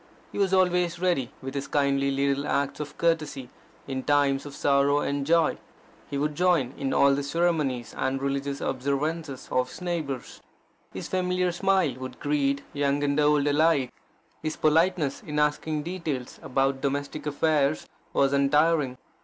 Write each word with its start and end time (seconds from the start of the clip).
He 0.31 0.39
was 0.39 0.51
always 0.51 0.97
ready 0.97 1.31
with 1.43 1.53
his 1.53 1.67
kindly 1.67 2.09
little 2.09 2.47
acts 2.47 2.79
of 2.79 2.97
courtesy 2.97 3.49
in 3.87 4.01
times 4.01 4.47
of 4.47 4.55
sorrow 4.55 5.01
and 5.01 5.27
joy. 5.27 5.59
He 6.09 6.17
would 6.17 6.33
join 6.33 6.73
in 6.75 6.91
all 6.91 7.13
the 7.13 7.21
ceremonies 7.21 7.93
and 7.95 8.19
religious 8.19 8.61
observances 8.61 9.47
of 9.51 9.69
his 9.69 9.79
neighbours. 9.79 10.41
His 10.91 11.07
familiar 11.07 11.51
smile 11.51 11.93
would 11.99 12.19
greet 12.19 12.63
young 12.73 13.03
and 13.03 13.19
old 13.19 13.45
alike. 13.47 13.91
His 14.41 14.55
politeness 14.57 15.21
in 15.21 15.37
asking 15.37 15.83
details 15.83 16.39
about 16.41 16.81
domestic 16.81 17.27
affairs 17.27 17.87
was 18.11 18.33
untiring. 18.33 18.97